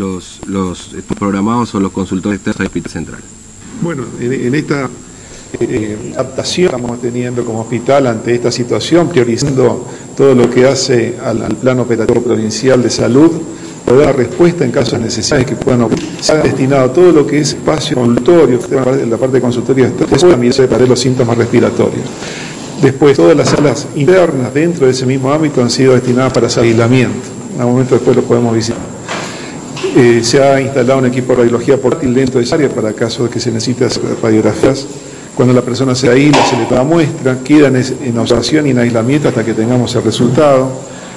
los, 0.00 0.40
los 0.46 0.90
programados 1.18 1.74
o 1.74 1.80
los 1.80 1.92
consultores 1.92 2.42
del 2.42 2.54
Hospital 2.66 2.90
Central? 2.90 3.20
Bueno, 3.82 4.04
en, 4.18 4.54
esta 4.54 4.88
eh, 5.60 6.12
adaptación 6.14 6.70
que 6.70 6.76
estamos 6.76 7.00
teniendo 7.00 7.44
como 7.44 7.60
hospital 7.60 8.06
ante 8.06 8.34
esta 8.34 8.50
situación, 8.50 9.08
priorizando 9.08 9.86
todo 10.16 10.34
lo 10.34 10.50
que 10.50 10.66
hace 10.66 11.18
al, 11.22 11.42
al 11.42 11.56
plan 11.56 11.78
operativo 11.78 12.22
provincial 12.22 12.82
de 12.82 12.90
salud, 12.90 13.30
poder 13.84 14.06
dar 14.06 14.16
respuesta 14.16 14.64
en 14.64 14.70
caso 14.70 14.96
de 14.96 15.04
necesidades 15.04 15.46
que 15.46 15.56
puedan 15.56 15.82
ocurrir. 15.82 16.08
Se 16.20 16.32
ha 16.32 16.36
destinado 16.36 16.90
todo 16.90 17.12
lo 17.12 17.26
que 17.26 17.38
es 17.40 17.50
espacio 17.50 17.96
consultorio, 17.96 18.58
la 19.08 19.16
parte 19.16 19.36
de 19.36 19.40
consultorio 19.40 19.90
también 19.92 20.52
para 20.68 20.86
los 20.86 21.00
síntomas 21.00 21.36
respiratorios. 21.36 22.04
Después, 22.82 23.16
todas 23.16 23.36
las 23.36 23.50
salas 23.50 23.86
internas 23.94 24.54
dentro 24.54 24.86
de 24.86 24.92
ese 24.92 25.04
mismo 25.04 25.30
ámbito 25.30 25.60
han 25.60 25.70
sido 25.70 25.92
destinadas 25.92 26.32
para 26.32 26.46
hacer 26.46 26.64
aislamiento. 26.64 27.28
En 27.54 27.60
algún 27.60 27.74
momento 27.74 27.94
después 27.94 28.16
lo 28.16 28.22
podemos 28.22 28.54
visitar. 28.54 28.99
Eh, 29.96 30.20
se 30.22 30.42
ha 30.42 30.60
instalado 30.60 30.98
un 30.98 31.06
equipo 31.06 31.32
de 31.32 31.38
radiología 31.38 31.76
portátil 31.76 32.14
dentro 32.14 32.38
de 32.38 32.44
esa 32.44 32.54
área 32.54 32.68
para 32.68 32.92
casos 32.92 33.26
de 33.26 33.30
que 33.30 33.40
se 33.40 33.50
necesite 33.50 33.84
hacer 33.84 34.02
radiografías. 34.22 34.86
Cuando 35.34 35.54
la 35.54 35.62
persona 35.62 35.94
se 35.94 36.08
aísla, 36.08 36.44
se 36.44 36.56
le 36.56 36.66
toma 36.66 36.84
muestra, 36.84 37.38
queda 37.42 37.68
en, 37.68 38.18
observación 38.18 38.66
y 38.66 38.70
en 38.70 38.78
aislamiento 38.78 39.28
hasta 39.28 39.44
que 39.44 39.54
tengamos 39.54 39.94
el 39.94 40.02
resultado. 40.02 40.70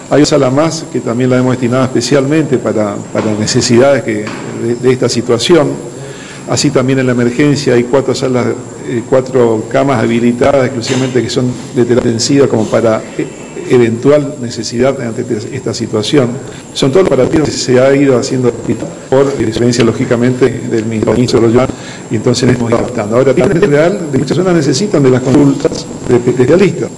Hay 0.10 0.18
una 0.18 0.26
sala 0.26 0.50
más 0.50 0.86
que 0.92 1.00
también 1.00 1.30
la 1.30 1.38
hemos 1.38 1.52
destinado 1.52 1.84
especialmente 1.86 2.58
para, 2.58 2.96
necesidades 3.40 4.06
de, 4.06 4.26
de 4.82 4.92
esta 4.92 5.10
situación 5.10 5.94
Así 6.50 6.72
también 6.72 7.00
en 7.00 7.06
la 7.06 7.14
emergencia 7.14 7.74
hay 7.74 7.84
cuatro 7.84 8.14
salas, 8.14 8.48
eh, 8.88 9.02
cuatro 9.10 9.64
camas 9.72 10.04
habilitadas 10.04 10.66
exclusivamente 10.66 11.22
que 11.22 11.30
son 11.30 11.52
de 11.74 11.86
terapia 11.86 12.12
intensiva 12.12 12.48
como 12.48 12.66
para 12.66 13.02
eh, 13.18 13.26
eventual 13.76 14.36
necesidad 14.42 15.00
ante 15.02 15.26
esta 15.52 15.74
situación. 15.74 16.30
Son 16.74 16.92
todos 16.92 17.04
los 17.04 17.14
operativos 17.14 17.50
que 17.50 17.56
se 17.56 17.80
ha 17.80 17.96
ido 17.96 18.18
haciendo 18.18 18.52
por 19.10 19.38
diferencia 19.38 19.84
lógicamente 19.84 20.50
del 20.70 20.86
ministro 20.86 21.16
y 22.12 22.16
entonces 22.16 22.50
hemos 22.50 22.70
ido 22.70 22.80
adaptando. 22.80 23.18
Ahora, 23.18 23.34
en 23.36 23.62
real, 23.62 24.00
muchas 24.12 24.28
personas 24.28 24.54
necesitan 24.56 25.04
de 25.04 25.10
las 25.10 25.22
consultas 25.22 25.86
de 26.08 26.16
especialistas. 26.16 26.90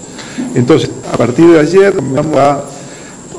Entonces, 0.53 0.89
a 1.11 1.17
partir 1.17 1.47
de 1.47 1.59
ayer 1.59 1.93
vamos 1.93 2.37
a 2.37 2.61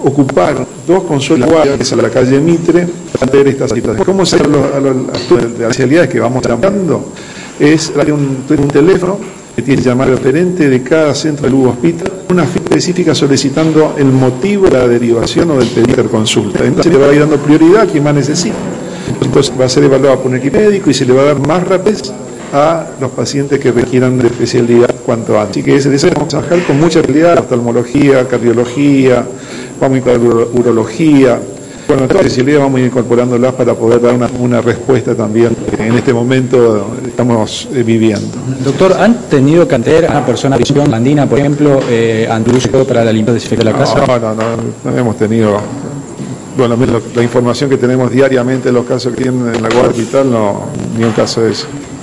ocupar 0.03 0.67
dos 0.87 1.05
consolas 1.05 1.49
que 1.77 1.83
es 1.83 1.93
a 1.93 1.97
la 1.97 2.11
calle 2.11 2.39
Mitre 2.39 2.87
para 3.19 3.33
ver 3.33 3.49
esta 3.49 3.67
situación. 3.69 4.05
¿Cómo 4.05 4.25
se 4.27 4.37
a 4.37 4.49
las 4.49 5.33
especialidades 5.33 6.11
que 6.11 6.21
vamos 6.21 6.43
tratando? 6.43 7.13
Es 7.59 7.93
un 8.13 8.69
teléfono 8.71 9.19
que 9.57 9.63
tiene 9.63 9.83
que 9.83 9.89
llamar 9.89 10.09
al 10.09 10.19
referente 10.19 10.69
de 10.69 10.83
cada 10.83 11.15
centro 11.15 11.49
de 11.49 11.57
Hospital, 11.67 12.13
una 12.29 12.45
específica 12.45 13.15
solicitando 13.15 13.95
el 13.97 14.05
motivo 14.05 14.67
de 14.67 14.73
la 14.73 14.87
derivación 14.87 15.51
o 15.51 15.59
del 15.59 15.69
pedido 15.69 16.03
de 16.03 16.09
consulta. 16.11 16.63
Entonces 16.63 16.93
le 16.93 16.99
va 16.99 17.07
a 17.07 17.13
ir 17.15 17.21
dando 17.21 17.39
prioridad 17.39 17.81
a 17.83 17.87
quien 17.87 18.05
más 18.05 18.15
necesita. 18.15 18.55
Entonces 19.23 19.51
va 19.59 19.65
a 19.65 19.69
ser 19.71 19.85
evaluado 19.85 20.19
por 20.19 20.31
un 20.31 20.37
equipo 20.37 20.59
médico 20.59 20.91
y 20.91 20.95
se 20.95 21.07
le 21.07 21.15
va 21.15 21.23
a 21.23 21.25
dar 21.25 21.47
más 21.47 21.67
rapidez 21.67 22.13
a 22.53 22.87
los 23.01 23.11
pacientes 23.13 23.59
que 23.59 23.73
requieran 23.73 24.19
de 24.19 24.27
especialidad 24.27 24.95
cuanto 25.07 25.41
antes. 25.41 25.53
Así 25.53 25.63
que 25.63 25.77
ese 25.77 25.89
deseo 25.89 26.11
vamos 26.11 26.35
a 26.35 26.41
trabajar 26.41 26.67
con 26.67 26.79
mucha 26.79 26.99
habilidad, 26.99 27.39
oftalmología, 27.39 28.29
cardiología, 28.29 29.25
vamos 29.81 29.97
a 29.97 29.99
incorporar 29.99 30.49
urología. 30.53 31.41
Bueno, 31.89 32.03
las 32.07 32.17
especialidades 32.17 32.65
vamos 32.65 32.81
incorporándolas 32.81 33.55
para 33.55 33.75
poder 33.75 34.01
dar 34.01 34.17
una, 34.41 34.61
respuesta 34.61 35.15
también 35.15 35.55
que 35.77 35.87
en 35.87 35.95
este 35.95 36.13
momento 36.13 36.95
estamos 37.07 37.69
eh, 37.73 37.83
viviendo. 37.83 38.37
Doctor, 38.65 38.95
¿han 38.95 39.29
tenido 39.29 39.69
que 39.69 39.75
atender 39.77 40.07
a 40.07 40.11
una 40.11 40.27
persona 40.27 40.57
visión 40.57 40.87
blandina, 40.87 41.27
por 41.27 41.39
ejemplo, 41.39 41.81
eh, 41.89 42.29
para 42.89 43.05
la 43.05 43.13
limpieza 43.13 43.55
de 43.55 43.65
la 43.65 43.73
casa? 43.73 44.05
No, 44.07 44.19
no, 44.19 44.35
no, 44.35 44.43
no 44.85 44.99
hemos 44.99 45.17
tenido 45.17 45.61
bueno, 46.57 46.77
la, 46.77 47.01
la, 47.15 47.23
información 47.23 47.69
que 47.69 47.77
tenemos 47.77 48.11
diariamente 48.11 48.71
en 48.71 48.75
los 48.75 48.87
casos 48.87 49.15
que 49.15 49.25
tienen 49.25 49.55
en 49.55 49.63
la 49.63 49.69
Guardia 49.69 49.91
Hospital, 49.91 50.31
no, 50.31 50.63
ni 50.97 51.05
un 51.05 51.13
caso 51.13 51.43
de 51.43 51.53
eso. 51.53 51.67